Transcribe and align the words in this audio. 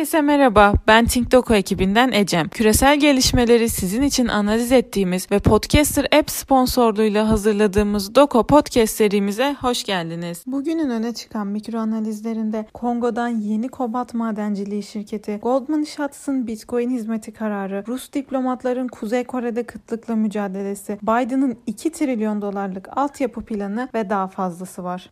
Herkese 0.00 0.20
merhaba, 0.20 0.74
ben 0.86 1.06
TinkDoku 1.06 1.54
ekibinden 1.54 2.12
Ecem. 2.12 2.48
Küresel 2.48 3.00
gelişmeleri 3.00 3.68
sizin 3.68 4.02
için 4.02 4.28
analiz 4.28 4.72
ettiğimiz 4.72 5.30
ve 5.30 5.38
Podcaster 5.38 6.06
App 6.18 6.30
sponsorluğuyla 6.30 7.28
hazırladığımız 7.28 8.14
Doko 8.14 8.46
Podcast 8.46 8.94
serimize 8.94 9.56
hoş 9.60 9.84
geldiniz. 9.84 10.44
Bugünün 10.46 10.90
öne 10.90 11.14
çıkan 11.14 11.46
mikro 11.46 11.78
analizlerinde 11.78 12.66
Kongo'dan 12.74 13.28
yeni 13.28 13.68
kobalt 13.68 14.14
madenciliği 14.14 14.82
şirketi, 14.82 15.38
Goldman 15.42 15.82
Sachs'ın 15.82 16.46
Bitcoin 16.46 16.90
hizmeti 16.90 17.32
kararı, 17.32 17.84
Rus 17.88 18.12
diplomatların 18.12 18.88
Kuzey 18.88 19.24
Kore'de 19.24 19.62
kıtlıkla 19.62 20.16
mücadelesi, 20.16 20.98
Biden'ın 21.02 21.58
2 21.66 21.92
trilyon 21.92 22.42
dolarlık 22.42 22.88
altyapı 22.98 23.44
planı 23.44 23.88
ve 23.94 24.10
daha 24.10 24.28
fazlası 24.28 24.84
var. 24.84 25.10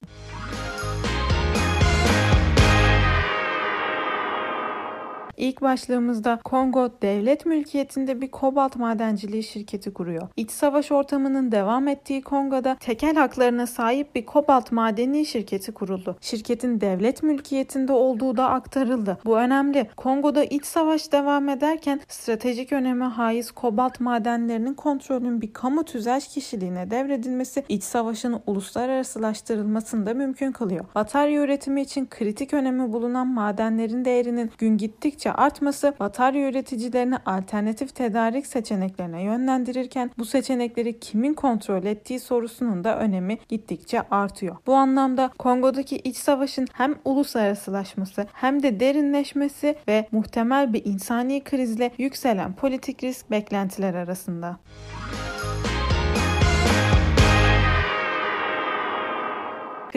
İlk 5.38 5.62
başlığımızda 5.62 6.38
Kongo 6.44 6.90
devlet 7.02 7.46
mülkiyetinde 7.46 8.20
bir 8.20 8.30
kobalt 8.30 8.76
madenciliği 8.76 9.42
şirketi 9.42 9.92
kuruyor. 9.92 10.28
İç 10.36 10.50
savaş 10.50 10.92
ortamının 10.92 11.52
devam 11.52 11.88
ettiği 11.88 12.22
Kongo'da 12.22 12.76
tekel 12.80 13.14
haklarına 13.16 13.66
sahip 13.66 14.14
bir 14.14 14.26
kobalt 14.26 14.72
madeni 14.72 15.26
şirketi 15.26 15.72
kuruldu. 15.72 16.16
Şirketin 16.20 16.80
devlet 16.80 17.22
mülkiyetinde 17.22 17.92
olduğu 17.92 18.36
da 18.36 18.48
aktarıldı. 18.50 19.18
Bu 19.24 19.38
önemli. 19.38 19.90
Kongo'da 19.96 20.44
iç 20.44 20.64
savaş 20.64 21.12
devam 21.12 21.48
ederken 21.48 22.00
stratejik 22.08 22.72
öneme 22.72 23.04
haiz 23.04 23.50
kobalt 23.50 24.00
madenlerinin 24.00 24.74
kontrolünün 24.74 25.40
bir 25.40 25.52
kamu 25.52 25.84
tüzel 25.84 26.20
kişiliğine 26.20 26.90
devredilmesi 26.90 27.64
iç 27.68 27.82
savaşın 27.82 28.40
uluslararasılaştırılmasını 28.46 30.06
da 30.06 30.14
mümkün 30.14 30.52
kılıyor. 30.52 30.84
Batarya 30.94 31.42
üretimi 31.42 31.80
için 31.80 32.06
kritik 32.10 32.54
önemi 32.54 32.92
bulunan 32.92 33.26
madenlerin 33.26 34.04
değerinin 34.04 34.50
gün 34.58 34.78
gittikçe 34.78 35.27
gittikçe 35.28 35.42
artması 35.42 35.94
batarya 36.00 36.48
üreticilerini 36.48 37.16
alternatif 37.26 37.94
tedarik 37.94 38.46
seçeneklerine 38.46 39.22
yönlendirirken 39.22 40.10
bu 40.18 40.24
seçenekleri 40.24 41.00
kimin 41.00 41.34
kontrol 41.34 41.84
ettiği 41.84 42.20
sorusunun 42.20 42.84
da 42.84 42.98
önemi 42.98 43.38
gittikçe 43.48 44.02
artıyor. 44.10 44.56
Bu 44.66 44.74
anlamda 44.74 45.30
Kongo'daki 45.38 45.96
iç 45.96 46.16
savaşın 46.16 46.66
hem 46.72 46.94
uluslararasılaşması 47.04 48.26
hem 48.32 48.62
de 48.62 48.80
derinleşmesi 48.80 49.76
ve 49.88 50.08
muhtemel 50.12 50.72
bir 50.72 50.84
insani 50.84 51.44
krizle 51.44 51.90
yükselen 51.98 52.52
politik 52.52 53.04
risk 53.04 53.30
beklentiler 53.30 53.94
arasında. 53.94 54.56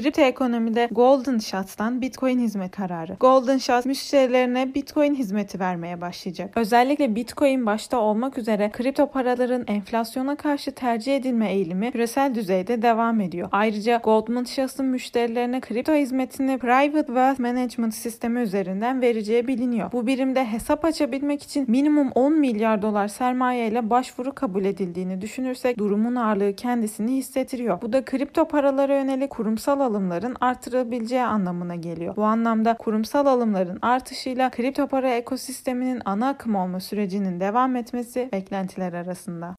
Kripto 0.01 0.21
ekonomide 0.21 0.87
Golden 0.91 1.37
Shots'tan 1.37 2.01
Bitcoin 2.01 2.39
hizmet 2.39 2.71
kararı. 2.71 3.17
Golden 3.19 3.57
Shots 3.57 3.85
müşterilerine 3.85 4.73
Bitcoin 4.75 5.15
hizmeti 5.15 5.59
vermeye 5.59 6.01
başlayacak. 6.01 6.51
Özellikle 6.55 7.15
Bitcoin 7.15 7.65
başta 7.65 7.99
olmak 7.99 8.37
üzere 8.37 8.69
kripto 8.71 9.07
paraların 9.07 9.63
enflasyona 9.67 10.35
karşı 10.35 10.71
tercih 10.71 11.15
edilme 11.15 11.51
eğilimi 11.51 11.91
küresel 11.91 12.35
düzeyde 12.35 12.81
devam 12.81 13.21
ediyor. 13.21 13.49
Ayrıca 13.51 13.97
Goldman 13.97 14.43
Sachs'ın 14.43 14.85
müşterilerine 14.85 15.61
kripto 15.61 15.93
hizmetini 15.93 16.57
Private 16.57 17.07
Wealth 17.07 17.39
Management 17.39 17.93
sistemi 17.93 18.39
üzerinden 18.39 19.01
vereceği 19.01 19.47
biliniyor. 19.47 19.91
Bu 19.91 20.07
birimde 20.07 20.45
hesap 20.45 20.85
açabilmek 20.85 21.43
için 21.43 21.65
minimum 21.67 22.11
10 22.15 22.33
milyar 22.33 22.81
dolar 22.81 23.07
sermaye 23.07 23.67
ile 23.67 23.89
başvuru 23.89 24.35
kabul 24.35 24.65
edildiğini 24.65 25.21
düşünürsek 25.21 25.77
durumun 25.77 26.15
ağırlığı 26.15 26.55
kendisini 26.55 27.15
hissettiriyor. 27.15 27.81
Bu 27.81 27.93
da 27.93 28.05
kripto 28.05 28.47
paralara 28.47 28.95
yönelik 28.95 29.29
kurumsal 29.29 29.90
alımların 29.91 30.35
artırabileceği 30.41 31.23
anlamına 31.23 31.75
geliyor. 31.75 32.15
Bu 32.15 32.23
anlamda 32.23 32.77
kurumsal 32.77 33.25
alımların 33.25 33.79
artışıyla 33.81 34.49
kripto 34.49 34.87
para 34.87 35.09
ekosisteminin 35.09 36.01
ana 36.05 36.29
akım 36.29 36.55
olma 36.55 36.79
sürecinin 36.79 37.39
devam 37.39 37.75
etmesi 37.75 38.29
beklentiler 38.31 38.93
arasında. 38.93 39.55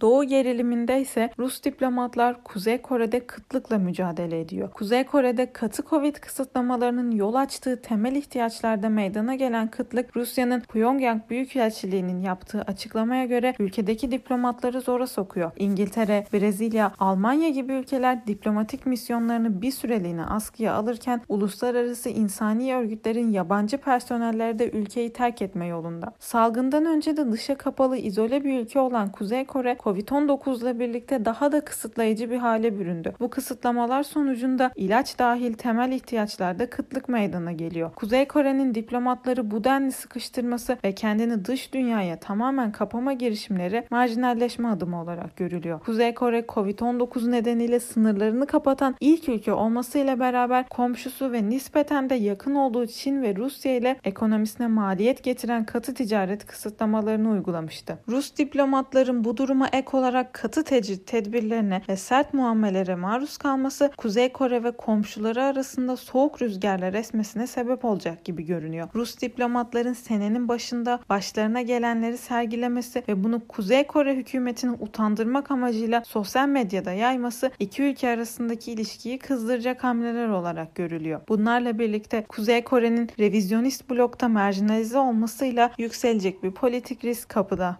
Doğu 0.00 0.24
geriliminde 0.24 1.00
ise 1.00 1.30
Rus 1.38 1.64
diplomatlar 1.64 2.44
Kuzey 2.44 2.78
Kore'de 2.82 3.26
kıtlıkla 3.26 3.78
mücadele 3.78 4.40
ediyor. 4.40 4.70
Kuzey 4.70 5.04
Kore'de 5.04 5.52
katı 5.52 5.82
Covid 5.82 6.16
kısıtlamalarının 6.16 7.10
yol 7.10 7.34
açtığı 7.34 7.82
temel 7.82 8.16
ihtiyaçlarda 8.16 8.88
meydana 8.88 9.34
gelen 9.34 9.68
kıtlık 9.68 10.16
Rusya'nın 10.16 10.60
Pyongyang 10.60 11.22
Büyükelçiliği'nin 11.30 12.20
yaptığı 12.20 12.62
açıklamaya 12.62 13.24
göre 13.24 13.54
ülkedeki 13.58 14.10
diplomatları 14.10 14.80
zora 14.80 15.06
sokuyor. 15.06 15.50
İngiltere, 15.56 16.26
Brezilya, 16.32 16.92
Almanya 16.98 17.48
gibi 17.48 17.72
ülkeler 17.72 18.26
diplomatik 18.26 18.86
misyonlarını 18.86 19.62
bir 19.62 19.70
süreliğine 19.70 20.24
askıya 20.24 20.74
alırken 20.74 21.20
uluslararası 21.28 22.08
insani 22.08 22.74
örgütlerin 22.74 23.30
yabancı 23.32 23.78
personelleri 23.78 24.58
de 24.58 24.70
ülkeyi 24.70 25.12
terk 25.12 25.42
etme 25.42 25.66
yolunda. 25.66 26.12
Salgından 26.18 26.86
önce 26.86 27.16
de 27.16 27.32
dışa 27.32 27.54
kapalı 27.54 27.96
izole 27.96 28.44
bir 28.44 28.60
ülke 28.60 28.80
olan 28.80 29.12
Kuzey 29.12 29.44
Kore 29.44 29.76
Covid-19 29.84 30.62
ile 30.62 30.78
birlikte 30.78 31.24
daha 31.24 31.52
da 31.52 31.60
kısıtlayıcı 31.60 32.30
bir 32.30 32.36
hale 32.36 32.78
büründü. 32.78 33.12
Bu 33.20 33.30
kısıtlamalar 33.30 34.02
sonucunda 34.02 34.70
ilaç 34.76 35.18
dahil 35.18 35.54
temel 35.54 35.92
ihtiyaçlarda 35.92 36.70
kıtlık 36.70 37.08
meydana 37.08 37.52
geliyor. 37.52 37.92
Kuzey 37.94 38.28
Kore'nin 38.28 38.74
diplomatları 38.74 39.50
bu 39.50 39.64
denli 39.64 39.92
sıkıştırması 39.92 40.78
ve 40.84 40.92
kendini 40.92 41.44
dış 41.44 41.72
dünyaya 41.72 42.16
tamamen 42.16 42.72
kapama 42.72 43.12
girişimleri 43.12 43.86
marjinalleşme 43.90 44.68
adımı 44.68 45.02
olarak 45.02 45.36
görülüyor. 45.36 45.80
Kuzey 45.80 46.14
Kore 46.14 46.40
Covid-19 46.40 47.30
nedeniyle 47.30 47.80
sınırlarını 47.80 48.46
kapatan 48.46 48.96
ilk 49.00 49.28
ülke 49.28 49.52
olmasıyla 49.52 50.20
beraber 50.20 50.68
komşusu 50.68 51.32
ve 51.32 51.48
nispeten 51.48 52.10
de 52.10 52.14
yakın 52.14 52.54
olduğu 52.54 52.86
Çin 52.86 53.22
ve 53.22 53.36
Rusya 53.36 53.76
ile 53.76 53.96
ekonomisine 54.04 54.66
maliyet 54.66 55.22
getiren 55.22 55.64
katı 55.64 55.94
ticaret 55.94 56.46
kısıtlamalarını 56.46 57.30
uygulamıştı. 57.30 57.98
Rus 58.08 58.36
diplomatların 58.36 59.24
bu 59.24 59.36
duruma 59.36 59.68
ek 59.74 59.96
olarak 59.96 60.32
katı 60.32 60.64
tecrit 60.64 61.06
tedbirlerine 61.06 61.82
ve 61.88 61.96
sert 61.96 62.34
muamelelere 62.34 62.94
maruz 62.94 63.36
kalması 63.36 63.90
Kuzey 63.96 64.32
Kore 64.32 64.64
ve 64.64 64.70
komşuları 64.70 65.42
arasında 65.42 65.96
soğuk 65.96 66.42
rüzgarlar 66.42 66.94
esmesine 66.94 67.46
sebep 67.46 67.84
olacak 67.84 68.24
gibi 68.24 68.46
görünüyor. 68.46 68.88
Rus 68.94 69.20
diplomatların 69.20 69.92
senenin 69.92 70.48
başında 70.48 71.00
başlarına 71.08 71.62
gelenleri 71.62 72.18
sergilemesi 72.18 73.02
ve 73.08 73.24
bunu 73.24 73.40
Kuzey 73.48 73.86
Kore 73.86 74.16
hükümetini 74.16 74.70
utandırmak 74.80 75.50
amacıyla 75.50 76.02
sosyal 76.06 76.48
medyada 76.48 76.92
yayması 76.92 77.50
iki 77.58 77.82
ülke 77.82 78.08
arasındaki 78.08 78.72
ilişkiyi 78.72 79.18
kızdıracak 79.18 79.84
hamleler 79.84 80.28
olarak 80.28 80.74
görülüyor. 80.74 81.20
Bunlarla 81.28 81.78
birlikte 81.78 82.24
Kuzey 82.28 82.64
Kore'nin 82.64 83.10
revizyonist 83.18 83.90
blokta 83.90 84.28
marjinalize 84.28 84.98
olmasıyla 84.98 85.70
yükselecek 85.78 86.42
bir 86.42 86.50
politik 86.50 87.04
risk 87.04 87.28
kapıda. 87.28 87.78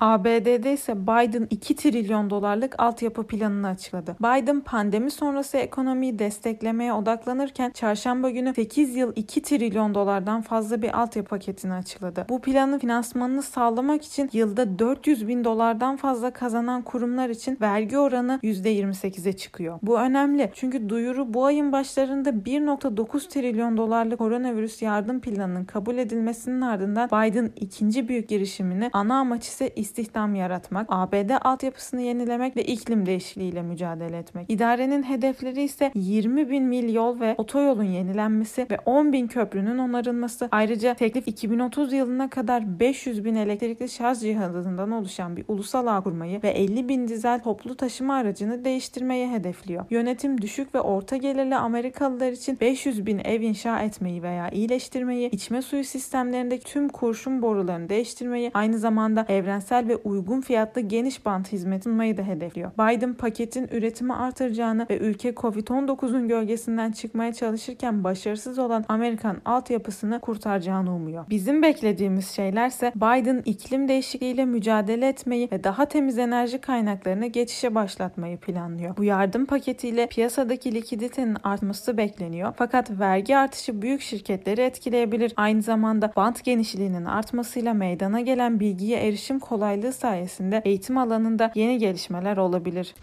ABD'de 0.00 0.72
ise 0.72 1.02
Biden 1.02 1.46
2 1.50 1.76
trilyon 1.76 2.30
dolarlık 2.30 2.74
altyapı 2.78 3.26
planını 3.26 3.68
açıkladı. 3.68 4.16
Biden 4.20 4.60
pandemi 4.60 5.10
sonrası 5.10 5.56
ekonomiyi 5.56 6.18
desteklemeye 6.18 6.92
odaklanırken 6.92 7.70
çarşamba 7.70 8.30
günü 8.30 8.54
8 8.54 8.96
yıl 8.96 9.12
2 9.16 9.42
trilyon 9.42 9.94
dolardan 9.94 10.42
fazla 10.42 10.82
bir 10.82 11.00
altyapı 11.00 11.28
paketini 11.28 11.74
açıkladı. 11.74 12.26
Bu 12.28 12.40
planın 12.40 12.78
finansmanını 12.78 13.42
sağlamak 13.42 14.04
için 14.04 14.30
yılda 14.32 14.78
400 14.78 15.28
bin 15.28 15.44
dolardan 15.44 15.96
fazla 15.96 16.30
kazanan 16.30 16.82
kurumlar 16.82 17.28
için 17.28 17.58
vergi 17.60 17.98
oranı 17.98 18.40
%28'e 18.42 19.32
çıkıyor. 19.32 19.78
Bu 19.82 20.00
önemli 20.00 20.50
çünkü 20.54 20.88
duyuru 20.88 21.34
bu 21.34 21.44
ayın 21.44 21.72
başlarında 21.72 22.30
1.9 22.30 23.28
trilyon 23.28 23.76
dolarlık 23.76 24.18
koronavirüs 24.18 24.82
yardım 24.82 25.20
planının 25.20 25.64
kabul 25.64 25.98
edilmesinin 25.98 26.60
ardından 26.60 27.08
Biden 27.08 27.50
ikinci 27.56 28.08
büyük 28.08 28.28
girişimini 28.28 28.90
ana 28.92 29.18
amaç 29.18 29.46
ise 29.46 29.70
istihdam 29.86 30.34
yaratmak, 30.34 30.86
ABD 30.88 31.30
altyapısını 31.42 32.00
yenilemek 32.00 32.56
ve 32.56 32.64
iklim 32.64 33.06
değişikliğiyle 33.06 33.62
mücadele 33.62 34.18
etmek. 34.18 34.50
İdarenin 34.50 35.02
hedefleri 35.02 35.62
ise 35.62 35.90
20 35.94 36.50
bin 36.50 36.64
mil 36.64 36.94
yol 36.94 37.20
ve 37.20 37.34
otoyolun 37.38 37.84
yenilenmesi 37.84 38.66
ve 38.70 38.78
10 38.86 39.12
bin 39.12 39.26
köprünün 39.26 39.78
onarılması. 39.78 40.48
Ayrıca 40.52 40.94
teklif 40.94 41.28
2030 41.28 41.92
yılına 41.92 42.30
kadar 42.30 42.80
500 42.80 43.24
bin 43.24 43.34
elektrikli 43.34 43.88
şarj 43.88 44.20
cihazından 44.20 44.90
oluşan 44.90 45.36
bir 45.36 45.44
ulusal 45.48 45.86
ağ 45.86 46.00
kurmayı 46.00 46.42
ve 46.42 46.48
50 46.48 46.88
bin 46.88 47.08
dizel 47.08 47.42
toplu 47.42 47.74
taşıma 47.76 48.14
aracını 48.14 48.64
değiştirmeyi 48.64 49.30
hedefliyor. 49.30 49.84
Yönetim 49.90 50.40
düşük 50.40 50.74
ve 50.74 50.80
orta 50.80 51.16
gelirli 51.16 51.56
Amerikalılar 51.56 52.32
için 52.32 52.58
500 52.60 53.06
bin 53.06 53.18
ev 53.18 53.40
inşa 53.40 53.80
etmeyi 53.80 54.22
veya 54.22 54.48
iyileştirmeyi, 54.48 55.30
içme 55.30 55.62
suyu 55.62 55.84
sistemlerindeki 55.84 56.64
tüm 56.64 56.88
kurşun 56.88 57.42
borularını 57.42 57.88
değiştirmeyi, 57.88 58.50
aynı 58.54 58.78
zamanda 58.78 59.26
evrensel 59.28 59.75
evrensel 59.76 59.88
ve 59.88 59.96
uygun 59.96 60.40
fiyatlı 60.40 60.80
geniş 60.80 61.26
bant 61.26 61.52
hizmeti 61.52 61.86
sunmayı 61.86 62.16
da 62.16 62.22
hedefliyor. 62.22 62.70
Biden 62.78 63.14
paketin 63.14 63.68
üretimi 63.70 64.14
artıracağını 64.14 64.86
ve 64.90 64.98
ülke 64.98 65.30
Covid-19'un 65.30 66.28
gölgesinden 66.28 66.92
çıkmaya 66.92 67.32
çalışırken 67.32 68.04
başarısız 68.04 68.58
olan 68.58 68.84
Amerikan 68.88 69.36
altyapısını 69.44 70.20
kurtaracağını 70.20 70.94
umuyor. 70.94 71.24
Bizim 71.30 71.62
beklediğimiz 71.62 72.28
şeylerse 72.28 72.92
Biden 72.96 73.42
iklim 73.44 73.88
değişikliğiyle 73.88 74.44
mücadele 74.44 75.08
etmeyi 75.08 75.48
ve 75.52 75.64
daha 75.64 75.84
temiz 75.84 76.18
enerji 76.18 76.60
kaynaklarına 76.60 77.26
geçişe 77.26 77.74
başlatmayı 77.74 78.36
planlıyor. 78.36 78.96
Bu 78.96 79.04
yardım 79.04 79.46
paketiyle 79.46 80.06
piyasadaki 80.06 80.74
likiditenin 80.74 81.36
artması 81.44 81.96
bekleniyor. 81.96 82.52
Fakat 82.56 82.90
vergi 82.90 83.36
artışı 83.36 83.82
büyük 83.82 84.00
şirketleri 84.00 84.60
etkileyebilir. 84.60 85.32
Aynı 85.36 85.62
zamanda 85.62 86.12
bant 86.16 86.44
genişliğinin 86.44 87.04
artmasıyla 87.04 87.74
meydana 87.74 88.20
gelen 88.20 88.60
bilgiye 88.60 88.98
erişim 88.98 89.38
kolaylığı 89.66 89.92
sayesinde 89.92 90.62
eğitim 90.64 90.98
alanında 90.98 91.52
yeni 91.54 91.78
gelişmeler 91.78 92.36
olabilir. 92.36 92.94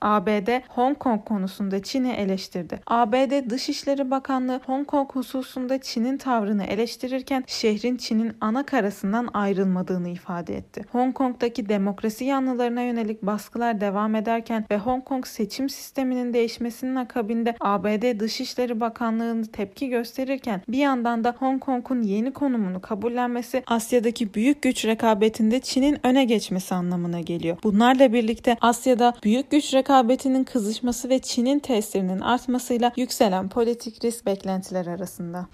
ABD 0.00 0.62
Hong 0.68 0.98
Kong 0.98 1.24
konusunda 1.24 1.82
Çin'i 1.82 2.10
eleştirdi. 2.12 2.80
ABD 2.86 3.50
Dışişleri 3.50 4.10
Bakanlığı 4.10 4.60
Hong 4.66 4.86
Kong 4.86 5.12
hususunda 5.12 5.80
Çin'in 5.80 6.18
tavrını 6.18 6.64
eleştirirken 6.64 7.44
şehrin 7.46 7.96
Çin'in 7.96 8.32
ana 8.40 8.66
karasından 8.66 9.28
ayrılmadığını 9.34 10.08
ifade 10.08 10.56
etti. 10.56 10.84
Hong 10.92 11.14
Kong'daki 11.14 11.68
demokrasi 11.68 12.24
yanlılarına 12.24 12.82
yönelik 12.82 13.22
baskılar 13.22 13.80
devam 13.80 14.14
ederken 14.14 14.64
ve 14.70 14.78
Hong 14.78 15.04
Kong 15.04 15.26
seçim 15.26 15.68
sisteminin 15.68 16.34
değişmesinin 16.34 16.96
akabinde 16.96 17.56
ABD 17.60 18.20
Dışişleri 18.20 18.80
Bakanlığı'nın 18.80 19.42
tepki 19.42 19.88
gösterirken 19.88 20.62
bir 20.68 20.78
yandan 20.78 21.24
da 21.24 21.34
Hong 21.38 21.60
Kong'un 21.62 22.02
yeni 22.02 22.32
konumunu 22.32 22.80
kabullenmesi 22.80 23.62
Asya'daki 23.66 24.34
büyük 24.34 24.62
güç 24.62 24.84
rekabetinde 24.84 25.60
Çin'in 25.60 26.06
öne 26.06 26.24
geçmesi 26.24 26.74
anlamına 26.74 27.20
geliyor. 27.20 27.56
Bunlarla 27.62 28.12
birlikte 28.12 28.56
Asya'da 28.60 29.14
büyük 29.24 29.50
güç 29.50 29.74
rekabetinde 29.74 29.89
rekabetinin 29.90 30.44
kızışması 30.44 31.08
ve 31.08 31.18
Çin'in 31.18 31.58
tesirinin 31.58 32.20
artmasıyla 32.20 32.92
yükselen 32.96 33.48
politik 33.48 34.04
risk 34.04 34.26
beklentiler 34.26 34.86
arasında. 34.86 35.46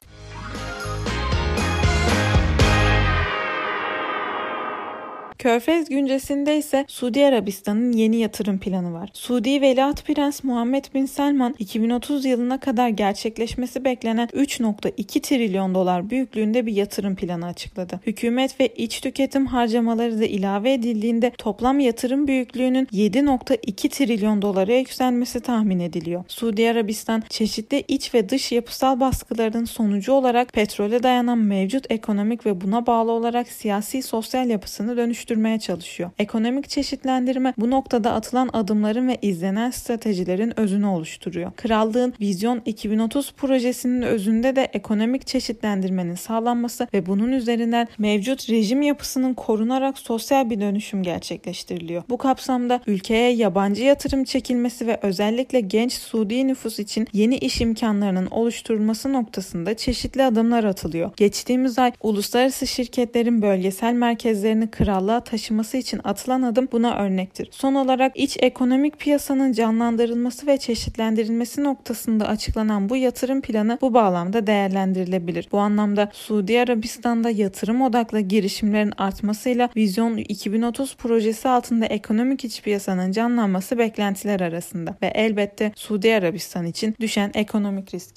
Körfez 5.47 5.89
güncesinde 5.89 6.59
ise 6.59 6.85
Suudi 6.89 7.27
Arabistan'ın 7.27 7.93
yeni 7.93 8.17
yatırım 8.17 8.59
planı 8.59 8.93
var. 8.93 9.11
Suudi 9.13 9.61
Veliaht 9.61 10.05
Prens 10.05 10.45
Muhammed 10.45 10.85
Bin 10.95 11.07
Selman 11.07 11.55
2030 11.59 12.25
yılına 12.25 12.61
kadar 12.61 12.89
gerçekleşmesi 12.89 13.85
beklenen 13.85 14.29
3.2 14.29 15.21
trilyon 15.21 15.75
dolar 15.75 16.11
büyüklüğünde 16.11 16.67
bir 16.67 16.73
yatırım 16.73 17.17
planı 17.17 17.47
açıkladı. 17.47 18.01
Hükümet 18.07 18.61
ve 18.61 18.69
iç 18.69 19.01
tüketim 19.01 19.47
harcamaları 19.47 20.21
da 20.21 20.25
ilave 20.25 20.73
edildiğinde 20.73 21.33
toplam 21.39 21.81
yatırım 21.81 22.29
büyüklüğünün 22.29 22.85
7.2 22.85 23.89
trilyon 23.89 24.43
dolara 24.43 24.75
yükselmesi 24.75 25.41
tahmin 25.41 25.81
ediliyor. 25.81 26.25
Suudi 26.29 26.71
Arabistan 26.71 27.23
çeşitli 27.29 27.85
iç 27.89 28.15
ve 28.15 28.29
dış 28.29 28.53
yapısal 28.53 29.01
baskıların 29.01 29.65
sonucu 29.65 30.13
olarak 30.13 30.53
petrole 30.53 31.03
dayanan 31.03 31.39
mevcut 31.39 31.91
ekonomik 31.91 32.47
ve 32.47 32.61
buna 32.61 32.87
bağlı 32.87 33.13
olarak 33.13 33.49
siyasi 33.49 34.03
sosyal 34.03 34.51
yapısını 34.51 34.97
dönüştürmeye 34.97 35.36
dönüştürmeye 35.37 35.59
çalışıyor. 35.59 36.11
Ekonomik 36.19 36.69
çeşitlendirme 36.69 37.55
bu 37.59 37.71
noktada 37.71 38.13
atılan 38.13 38.51
adımların 38.53 39.09
ve 39.09 39.19
izlenen 39.23 39.71
stratejilerin 39.71 40.61
özünü 40.61 40.87
oluşturuyor. 40.87 41.53
Krallığın 41.57 42.15
Vizyon 42.21 42.63
2030 42.65 43.33
projesinin 43.33 44.03
özünde 44.03 44.57
de 44.57 44.69
ekonomik 44.73 45.27
çeşitlendirmenin 45.27 46.15
sağlanması 46.15 46.89
ve 46.95 47.07
bunun 47.07 47.33
üzerinden 47.33 47.89
mevcut 47.99 48.51
rejim 48.51 48.83
yapısının 48.83 49.35
korunarak 49.35 49.99
sosyal 49.99 50.51
bir 50.51 50.61
dönüşüm 50.61 51.03
gerçekleştiriliyor. 51.03 52.03
Bu 52.09 52.19
kapsamda 52.19 52.81
ülkeye 52.87 53.33
yabancı 53.33 53.83
yatırım 53.83 54.25
çekilmesi 54.25 54.87
ve 54.87 54.99
özellikle 55.03 55.61
genç 55.61 55.93
Suudi 55.93 56.47
nüfus 56.47 56.79
için 56.79 57.07
yeni 57.13 57.37
iş 57.37 57.61
imkanlarının 57.61 58.27
oluşturulması 58.27 59.13
noktasında 59.13 59.77
çeşitli 59.77 60.23
adımlar 60.23 60.65
atılıyor. 60.65 61.11
Geçtiğimiz 61.17 61.79
ay 61.79 61.93
uluslararası 62.03 62.67
şirketlerin 62.67 63.43
bölgesel 63.43 63.93
merkezlerini 63.93 64.71
krallığa 64.71 65.16
taşıması 65.21 65.77
için 65.77 66.01
atılan 66.05 66.43
adım 66.43 66.69
buna 66.73 66.97
örnektir. 66.97 67.49
Son 67.53 67.75
olarak 67.75 68.13
iç 68.15 68.37
ekonomik 68.41 68.99
piyasanın 68.99 69.53
canlandırılması 69.53 70.47
ve 70.47 70.59
çeşitlendirilmesi 70.59 71.65
noktasında 71.65 72.29
açıklanan 72.29 72.89
bu 72.89 72.97
yatırım 72.97 73.41
planı 73.41 73.79
bu 73.81 73.95
bağlamda 73.95 74.47
değerlendirilebilir. 74.47 75.49
Bu 75.53 75.59
anlamda 75.59 76.11
Suudi 76.13 76.61
Arabistan'da 76.61 77.31
yatırım 77.31 77.83
odaklı 77.83 78.21
girişimlerin 78.21 78.93
artmasıyla 78.99 79.69
Vizyon 79.77 80.17
2030 80.17 80.97
projesi 80.97 81.49
altında 81.49 81.87
ekonomik 81.87 82.45
iç 82.45 82.63
piyasanın 82.63 83.13
canlanması 83.13 83.79
beklentiler 83.79 84.41
arasında 84.41 84.97
ve 85.03 85.07
elbette 85.07 85.73
Suudi 85.77 86.15
Arabistan 86.15 86.67
için 86.67 86.95
düşen 87.01 87.31
ekonomik 87.35 87.95
risk. 87.95 88.15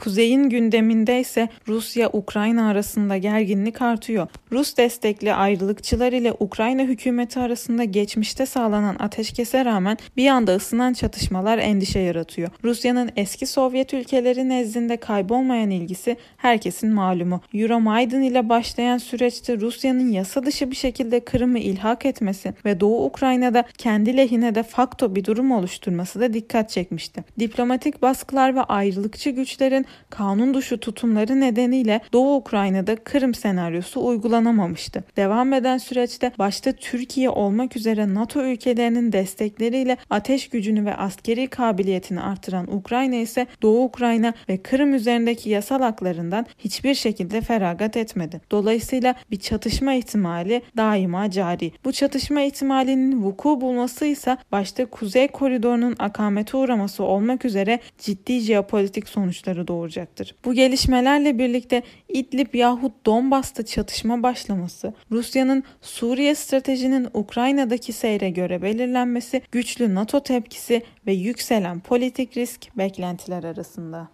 Kuzeyin 0.00 0.48
gündeminde 0.48 1.20
ise 1.20 1.48
Rusya-Ukrayna 1.68 2.68
arasında 2.68 3.16
gerginlik 3.16 3.82
artıyor. 3.82 4.28
Rus 4.52 4.76
destekli 4.76 5.34
ayrılıkçılar 5.34 6.12
ile 6.12 6.32
Ukrayna 6.40 6.82
hükümeti 6.82 7.40
arasında 7.40 7.84
geçmişte 7.84 8.46
sağlanan 8.46 8.96
ateşkese 8.98 9.64
rağmen 9.64 9.98
bir 10.16 10.28
anda 10.28 10.56
ısınan 10.56 10.92
çatışmalar 10.92 11.58
endişe 11.58 11.98
yaratıyor. 11.98 12.48
Rusya'nın 12.64 13.10
eski 13.16 13.46
Sovyet 13.46 13.94
ülkeleri 13.94 14.48
nezdinde 14.48 14.96
kaybolmayan 14.96 15.70
ilgisi 15.70 16.16
herkesin 16.36 16.92
malumu. 16.92 17.40
Euromaidan 17.54 18.22
ile 18.22 18.48
başlayan 18.48 18.98
süreçte 18.98 19.60
Rusya'nın 19.60 20.12
yasa 20.12 20.44
dışı 20.44 20.70
bir 20.70 20.76
şekilde 20.76 21.20
Kırım'ı 21.20 21.58
ilhak 21.58 22.06
etmesi 22.06 22.54
ve 22.64 22.80
Doğu 22.80 23.04
Ukrayna'da 23.04 23.64
kendi 23.78 24.16
lehine 24.16 24.54
de 24.54 24.62
fakto 24.62 25.14
bir 25.14 25.24
durum 25.24 25.52
oluşturması 25.52 26.20
da 26.20 26.34
dikkat 26.34 26.70
çekmişti. 26.70 27.24
Diplomatik 27.38 28.02
baskılar 28.02 28.54
ve 28.54 28.62
ayrılıkçı 28.62 29.30
güçlerin 29.30 29.86
kanun 30.10 30.54
dışı 30.54 30.78
tutumları 30.78 31.40
nedeniyle 31.40 32.00
Doğu 32.12 32.36
Ukrayna'da 32.36 32.96
Kırım 32.96 33.34
senaryosu 33.34 34.06
uygulanamamıştı. 34.06 35.04
Devam 35.16 35.52
eden 35.52 35.78
süreçte 35.78 36.32
başta 36.38 36.72
Türkiye 36.72 37.30
olmak 37.30 37.76
üzere 37.76 38.14
NATO 38.14 38.42
ülkelerinin 38.42 39.12
destekleriyle 39.12 39.96
ateş 40.10 40.48
gücünü 40.48 40.84
ve 40.84 40.96
askeri 40.96 41.46
kabiliyetini 41.46 42.20
artıran 42.20 42.76
Ukrayna 42.76 43.16
ise 43.16 43.46
Doğu 43.62 43.84
Ukrayna 43.84 44.32
ve 44.48 44.56
Kırım 44.56 44.94
üzerindeki 44.94 45.50
yasal 45.50 45.80
haklarından 45.82 46.46
hiçbir 46.58 46.94
şekilde 46.94 47.40
feragat 47.40 47.96
etmedi. 47.96 48.40
Dolayısıyla 48.50 49.14
bir 49.30 49.38
çatışma 49.40 49.92
ihtimali 49.92 50.62
daima 50.76 51.30
cari. 51.30 51.72
Bu 51.84 51.92
çatışma 51.92 52.40
ihtimalinin 52.40 53.22
vuku 53.22 53.60
bulması 53.60 54.06
ise 54.06 54.36
başta 54.52 54.86
Kuzey 54.86 55.28
Koridoru'nun 55.28 55.96
akamete 55.98 56.56
uğraması 56.56 57.04
olmak 57.04 57.44
üzere 57.44 57.80
ciddi 57.98 58.40
jeopolitik 58.40 59.08
sonuçları 59.08 59.68
doğurur 59.68 59.79
doğuracaktır. 59.80 60.34
Bu 60.44 60.54
gelişmelerle 60.54 61.38
birlikte 61.38 61.82
İdlib 62.08 62.54
yahut 62.54 63.06
Donbas'ta 63.06 63.62
çatışma 63.62 64.22
başlaması, 64.22 64.94
Rusya'nın 65.10 65.64
Suriye 65.80 66.34
stratejinin 66.34 67.08
Ukrayna'daki 67.14 67.92
seyre 67.92 68.30
göre 68.30 68.62
belirlenmesi, 68.62 69.42
güçlü 69.52 69.94
NATO 69.94 70.22
tepkisi 70.22 70.82
ve 71.06 71.12
yükselen 71.12 71.80
politik 71.80 72.36
risk 72.36 72.76
beklentiler 72.78 73.44
arasında. 73.44 74.08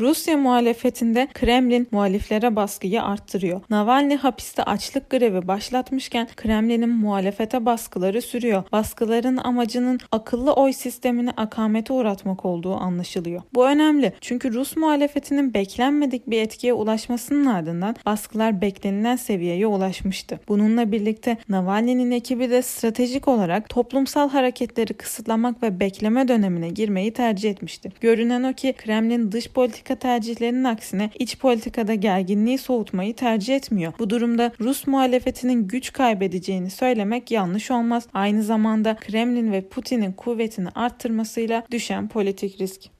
Rusya 0.00 0.36
muhalefetinde 0.36 1.28
Kremlin 1.34 1.88
muhaliflere 1.90 2.56
baskıyı 2.56 3.02
arttırıyor. 3.02 3.60
Navalny 3.70 4.16
hapiste 4.16 4.62
açlık 4.62 5.10
grevi 5.10 5.48
başlatmışken 5.48 6.28
Kremlin'in 6.36 6.88
muhalefete 6.88 7.66
baskıları 7.66 8.22
sürüyor. 8.22 8.62
Baskıların 8.72 9.36
amacının 9.36 10.00
akıllı 10.12 10.52
oy 10.52 10.72
sistemini 10.72 11.30
akamete 11.30 11.92
uğratmak 11.92 12.44
olduğu 12.44 12.74
anlaşılıyor. 12.74 13.42
Bu 13.54 13.66
önemli 13.66 14.12
çünkü 14.20 14.52
Rus 14.52 14.76
muhalefetinin 14.76 15.54
beklenmedik 15.54 16.30
bir 16.30 16.42
etkiye 16.42 16.72
ulaşmasının 16.72 17.46
ardından 17.46 17.96
baskılar 18.06 18.60
beklenilen 18.60 19.16
seviyeye 19.16 19.66
ulaşmıştı. 19.66 20.40
Bununla 20.48 20.92
birlikte 20.92 21.36
Navalny'nin 21.48 22.10
ekibi 22.10 22.50
de 22.50 22.62
stratejik 22.62 23.28
olarak 23.28 23.68
toplumsal 23.68 24.28
hareketleri 24.28 24.94
kısıtlamak 24.94 25.62
ve 25.62 25.80
bekleme 25.80 26.28
dönemine 26.28 26.68
girmeyi 26.68 27.12
tercih 27.12 27.50
etmişti. 27.50 27.92
Görünen 28.00 28.42
o 28.42 28.52
ki 28.52 28.74
Kremlin 28.78 29.32
dış 29.32 29.48
politika 29.48 29.85
politika 29.86 30.08
tercihlerinin 30.08 30.64
aksine 30.64 31.10
iç 31.18 31.38
politikada 31.38 31.94
gerginliği 31.94 32.58
soğutmayı 32.58 33.14
tercih 33.14 33.56
etmiyor. 33.56 33.92
Bu 33.98 34.10
durumda 34.10 34.52
Rus 34.60 34.86
muhalefetinin 34.86 35.68
güç 35.68 35.92
kaybedeceğini 35.92 36.70
söylemek 36.70 37.30
yanlış 37.30 37.70
olmaz. 37.70 38.06
Aynı 38.14 38.42
zamanda 38.42 38.96
Kremlin 38.96 39.52
ve 39.52 39.68
Putin'in 39.68 40.12
kuvvetini 40.12 40.68
arttırmasıyla 40.74 41.62
düşen 41.70 42.08
politik 42.08 42.60
risk. 42.60 42.95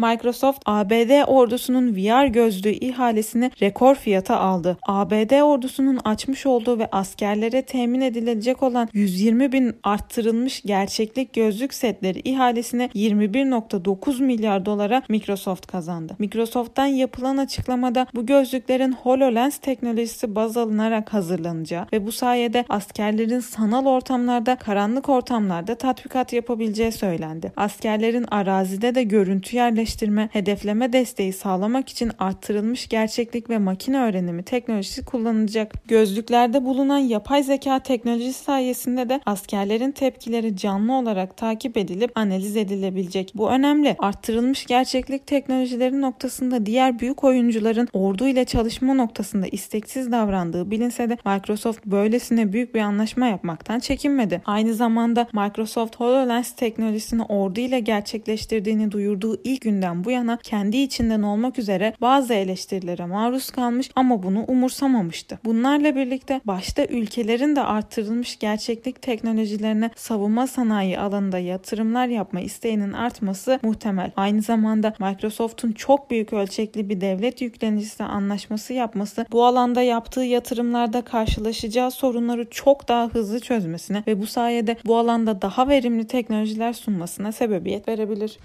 Microsoft 0.00 0.62
ABD 0.66 1.24
ordusunun 1.26 1.96
VR 1.96 2.26
gözlüğü 2.26 2.70
ihalesini 2.70 3.50
rekor 3.60 3.94
fiyata 3.94 4.40
aldı. 4.40 4.76
ABD 4.86 5.40
ordusunun 5.40 5.98
açmış 6.04 6.46
olduğu 6.46 6.78
ve 6.78 6.88
askerlere 6.92 7.62
temin 7.62 8.00
edilecek 8.00 8.62
olan 8.62 8.88
120 8.92 9.52
bin 9.52 9.76
arttırılmış 9.82 10.62
gerçeklik 10.62 11.32
gözlük 11.32 11.74
setleri 11.74 12.20
ihalesine 12.20 12.86
21.9 12.94 14.22
milyar 14.22 14.66
dolara 14.66 15.02
Microsoft 15.08 15.66
kazandı. 15.66 16.16
Microsoft'tan 16.18 16.86
yapılan 16.86 17.36
açıklamada 17.36 18.06
bu 18.14 18.26
gözlüklerin 18.26 18.92
HoloLens 18.92 19.58
teknolojisi 19.58 20.34
baz 20.34 20.56
alınarak 20.56 21.14
hazırlanacağı 21.14 21.86
ve 21.92 22.06
bu 22.06 22.12
sayede 22.12 22.64
askerlerin 22.68 23.40
sanal 23.40 23.86
ortamlarda, 23.86 24.56
karanlık 24.56 25.08
ortamlarda 25.08 25.74
tatbikat 25.74 26.32
yapabileceği 26.32 26.92
söylendi. 26.92 27.52
Askerlerin 27.56 28.24
arazide 28.30 28.94
de 28.94 29.02
görüntü 29.02 29.56
yerleştirme, 29.90 30.28
hedefleme 30.32 30.92
desteği 30.92 31.32
sağlamak 31.32 31.88
için 31.88 32.12
arttırılmış 32.18 32.88
gerçeklik 32.88 33.50
ve 33.50 33.58
makine 33.58 34.00
öğrenimi 34.00 34.42
teknolojisi 34.42 35.04
kullanılacak. 35.04 35.88
Gözlüklerde 35.88 36.64
bulunan 36.64 36.98
yapay 36.98 37.42
zeka 37.42 37.78
teknolojisi 37.78 38.44
sayesinde 38.44 39.08
de 39.08 39.20
askerlerin 39.26 39.92
tepkileri 39.92 40.56
canlı 40.56 40.92
olarak 40.92 41.36
takip 41.36 41.76
edilip 41.76 42.12
analiz 42.14 42.56
edilebilecek. 42.56 43.32
Bu 43.34 43.50
önemli. 43.50 43.96
Arttırılmış 43.98 44.66
gerçeklik 44.66 45.26
teknolojileri 45.26 46.00
noktasında 46.00 46.66
diğer 46.66 46.98
büyük 46.98 47.24
oyuncuların 47.24 47.88
ordu 47.92 48.28
ile 48.28 48.44
çalışma 48.44 48.94
noktasında 48.94 49.46
isteksiz 49.46 50.12
davrandığı 50.12 50.70
bilinse 50.70 51.08
de 51.08 51.16
Microsoft 51.26 51.86
böylesine 51.86 52.52
büyük 52.52 52.74
bir 52.74 52.80
anlaşma 52.80 53.26
yapmaktan 53.26 53.78
çekinmedi. 53.78 54.42
Aynı 54.44 54.74
zamanda 54.74 55.26
Microsoft 55.32 55.96
HoloLens 55.96 56.52
teknolojisini 56.52 57.22
ordu 57.22 57.60
ile 57.60 57.80
gerçekleştirdiğini 57.80 58.92
duyurduğu 58.92 59.40
ilk 59.44 59.66
günden 59.80 60.04
bu 60.04 60.10
yana 60.10 60.38
kendi 60.42 60.76
içinden 60.76 61.22
olmak 61.22 61.58
üzere 61.58 61.94
bazı 62.00 62.34
eleştirilere 62.34 63.06
maruz 63.06 63.50
kalmış 63.50 63.90
ama 63.96 64.22
bunu 64.22 64.44
umursamamıştı. 64.48 65.38
Bunlarla 65.44 65.96
birlikte 65.96 66.40
başta 66.44 66.84
ülkelerin 66.84 67.56
de 67.56 67.62
arttırılmış 67.62 68.38
gerçeklik 68.38 69.02
teknolojilerine 69.02 69.90
savunma 69.96 70.46
sanayi 70.46 70.98
alanında 70.98 71.38
yatırımlar 71.38 72.06
yapma 72.06 72.40
isteğinin 72.40 72.92
artması 72.92 73.60
muhtemel. 73.62 74.10
Aynı 74.16 74.42
zamanda 74.42 74.94
Microsoft'un 74.98 75.72
çok 75.72 76.10
büyük 76.10 76.32
ölçekli 76.32 76.88
bir 76.88 77.00
devlet 77.00 77.40
yüklenicisi 77.40 78.04
anlaşması 78.04 78.72
yapması 78.72 79.26
bu 79.32 79.44
alanda 79.44 79.82
yaptığı 79.82 80.20
yatırımlarda 80.20 81.02
karşılaşacağı 81.02 81.90
sorunları 81.90 82.50
çok 82.50 82.88
daha 82.88 83.08
hızlı 83.08 83.40
çözmesine 83.40 84.02
ve 84.06 84.20
bu 84.20 84.26
sayede 84.26 84.76
bu 84.84 84.96
alanda 84.96 85.42
daha 85.42 85.68
verimli 85.68 86.06
teknolojiler 86.06 86.72
sunmasına 86.72 87.32
sebebiyet 87.32 87.88
verebilir. 87.88 88.38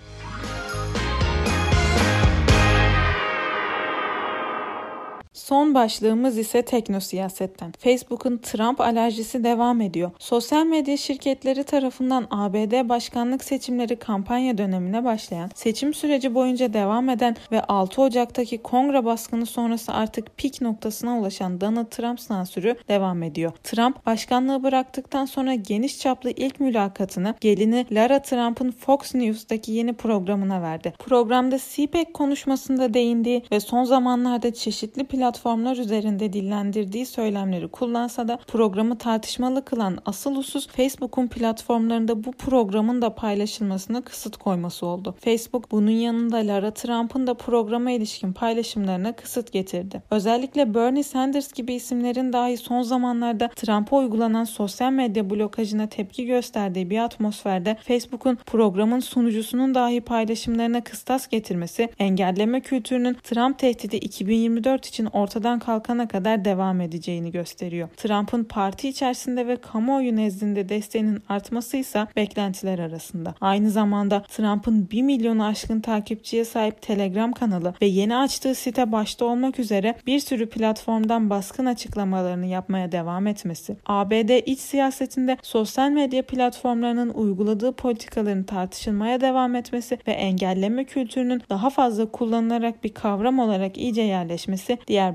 Son 5.45 5.73
başlığımız 5.73 6.37
ise 6.37 6.61
teknosiyasetten. 6.61 7.73
Facebook'un 7.79 8.37
Trump 8.37 8.81
alerjisi 8.81 9.43
devam 9.43 9.81
ediyor. 9.81 10.11
Sosyal 10.19 10.65
medya 10.65 10.97
şirketleri 10.97 11.63
tarafından 11.63 12.27
ABD 12.31 12.89
başkanlık 12.89 13.43
seçimleri 13.43 13.95
kampanya 13.95 14.57
dönemine 14.57 15.03
başlayan, 15.03 15.49
seçim 15.55 15.93
süreci 15.93 16.35
boyunca 16.35 16.73
devam 16.73 17.09
eden 17.09 17.35
ve 17.51 17.61
6 17.61 18.01
Ocak'taki 18.01 18.57
kongre 18.57 19.05
baskını 19.05 19.45
sonrası 19.45 19.93
artık 19.93 20.37
pik 20.37 20.61
noktasına 20.61 21.19
ulaşan 21.19 21.61
Donald 21.61 21.85
Trump 21.85 22.19
sansürü 22.19 22.75
devam 22.87 23.23
ediyor. 23.23 23.51
Trump 23.63 24.05
başkanlığı 24.05 24.63
bıraktıktan 24.63 25.25
sonra 25.25 25.53
geniş 25.53 25.99
çaplı 25.99 26.31
ilk 26.31 26.59
mülakatını 26.59 27.35
gelini 27.41 27.85
Lara 27.91 28.21
Trump'ın 28.21 28.71
Fox 28.71 29.15
News'taki 29.15 29.71
yeni 29.71 29.93
programına 29.93 30.61
verdi. 30.61 30.93
Programda 30.99 31.57
CPAC 31.57 32.11
konuşmasında 32.13 32.93
değindiği 32.93 33.43
ve 33.51 33.59
son 33.59 33.83
zamanlarda 33.83 34.53
çeşitli 34.53 35.03
platformlarda 35.03 35.34
platformlar 35.35 35.77
üzerinde 35.77 36.33
dillendirdiği 36.33 37.05
söylemleri 37.05 37.67
kullansa 37.67 38.27
da 38.27 38.39
programı 38.47 38.97
tartışmalı 38.97 39.65
kılan 39.65 39.97
asıl 40.05 40.35
husus 40.35 40.67
Facebook'un 40.67 41.27
platformlarında 41.27 42.23
bu 42.23 42.31
programın 42.31 43.01
da 43.01 43.15
paylaşılmasına 43.15 44.01
kısıt 44.01 44.37
koyması 44.37 44.85
oldu. 44.85 45.15
Facebook 45.19 45.71
bunun 45.71 45.91
yanında 45.91 46.37
Lara 46.37 46.71
Trump'ın 46.71 47.27
da 47.27 47.33
programa 47.33 47.91
ilişkin 47.91 48.33
paylaşımlarına 48.33 49.13
kısıt 49.13 49.51
getirdi. 49.51 50.03
Özellikle 50.11 50.73
Bernie 50.73 51.03
Sanders 51.03 51.53
gibi 51.53 51.73
isimlerin 51.73 52.33
dahi 52.33 52.57
son 52.57 52.81
zamanlarda 52.81 53.47
Trump'a 53.47 53.97
uygulanan 53.97 54.43
sosyal 54.43 54.91
medya 54.91 55.29
blokajına 55.29 55.87
tepki 55.87 56.25
gösterdiği 56.25 56.89
bir 56.89 56.99
atmosferde 56.99 57.77
Facebook'un 57.83 58.37
programın 58.45 58.99
sunucusunun 58.99 59.75
dahi 59.75 60.01
paylaşımlarına 60.01 60.83
kıstas 60.83 61.27
getirmesi, 61.27 61.89
engelleme 61.99 62.61
kültürünün 62.61 63.17
Trump 63.23 63.59
tehdidi 63.59 63.95
2024 63.95 64.85
için 64.85 65.05
ortadan 65.25 65.59
kalkana 65.59 66.07
kadar 66.07 66.45
devam 66.45 66.81
edeceğini 66.81 67.31
gösteriyor. 67.31 67.89
Trump'ın 67.97 68.43
parti 68.43 68.89
içerisinde 68.89 69.47
ve 69.47 69.55
kamuoyu 69.55 70.15
nezdinde 70.15 70.69
desteğinin 70.69 71.23
artması 71.29 71.77
ise 71.77 72.07
beklentiler 72.15 72.79
arasında. 72.79 73.35
Aynı 73.41 73.69
zamanda 73.69 74.21
Trump'ın 74.21 74.89
1 74.91 75.01
milyonu 75.01 75.45
aşkın 75.45 75.79
takipçiye 75.79 76.45
sahip 76.45 76.81
Telegram 76.81 77.31
kanalı 77.31 77.73
ve 77.81 77.85
yeni 77.85 78.15
açtığı 78.15 78.55
site 78.55 78.91
başta 78.91 79.25
olmak 79.25 79.59
üzere 79.59 79.95
bir 80.07 80.19
sürü 80.19 80.49
platformdan 80.49 81.29
baskın 81.29 81.65
açıklamalarını 81.65 82.45
yapmaya 82.45 82.91
devam 82.91 83.27
etmesi, 83.27 83.77
ABD 83.85 84.47
iç 84.47 84.59
siyasetinde 84.59 85.37
sosyal 85.41 85.89
medya 85.89 86.25
platformlarının 86.25 87.09
uyguladığı 87.09 87.71
politikaların 87.71 88.43
tartışılmaya 88.43 89.21
devam 89.21 89.55
etmesi 89.55 89.97
ve 90.07 90.11
engelleme 90.11 90.83
kültürünün 90.83 91.41
daha 91.49 91.69
fazla 91.69 92.05
kullanılarak 92.05 92.83
bir 92.83 92.93
kavram 92.93 93.39
olarak 93.39 93.77
iyice 93.77 94.01
yerleşmesi 94.01 94.77
diğer 94.87 95.14